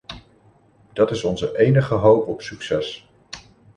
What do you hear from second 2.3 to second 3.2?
succes.